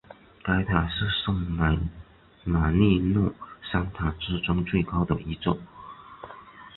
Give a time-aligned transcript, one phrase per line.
[0.43, 1.35] 该塔是圣
[2.45, 3.31] 马利诺
[3.71, 5.55] 三塔之中最高的一座。